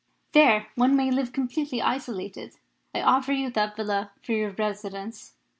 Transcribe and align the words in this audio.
There 0.31 0.65
one 0.73 0.95
may 0.95 1.11
live 1.11 1.31
completely 1.31 1.79
isolated. 1.79 2.55
I 2.91 3.03
offer 3.03 3.33
you 3.33 3.51
that 3.51 3.75
villa 3.75 4.09
for 4.23 4.31
your 4.31 4.49
residence. 4.49 5.35